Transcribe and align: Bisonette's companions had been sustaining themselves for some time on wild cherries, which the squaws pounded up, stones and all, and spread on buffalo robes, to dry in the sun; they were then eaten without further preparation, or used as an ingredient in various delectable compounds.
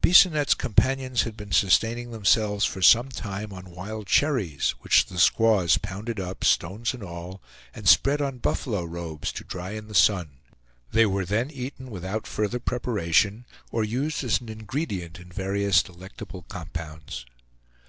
Bisonette's 0.00 0.54
companions 0.54 1.22
had 1.22 1.36
been 1.36 1.50
sustaining 1.50 2.12
themselves 2.12 2.64
for 2.64 2.80
some 2.82 3.08
time 3.08 3.52
on 3.52 3.68
wild 3.72 4.06
cherries, 4.06 4.76
which 4.78 5.06
the 5.06 5.18
squaws 5.18 5.76
pounded 5.76 6.20
up, 6.20 6.44
stones 6.44 6.94
and 6.94 7.02
all, 7.02 7.42
and 7.74 7.88
spread 7.88 8.22
on 8.22 8.38
buffalo 8.38 8.84
robes, 8.84 9.32
to 9.32 9.42
dry 9.42 9.70
in 9.70 9.88
the 9.88 9.92
sun; 9.96 10.36
they 10.92 11.04
were 11.04 11.24
then 11.24 11.50
eaten 11.50 11.90
without 11.90 12.28
further 12.28 12.60
preparation, 12.60 13.44
or 13.72 13.82
used 13.82 14.22
as 14.22 14.40
an 14.40 14.48
ingredient 14.48 15.18
in 15.18 15.32
various 15.32 15.82
delectable 15.82 16.42
compounds. 16.42 17.26